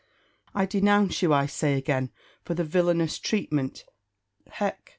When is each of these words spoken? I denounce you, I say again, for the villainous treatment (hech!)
I 0.55 0.65
denounce 0.65 1.21
you, 1.21 1.31
I 1.31 1.45
say 1.45 1.75
again, 1.75 2.09
for 2.43 2.55
the 2.55 2.63
villainous 2.63 3.19
treatment 3.19 3.85
(hech!) 4.49 4.89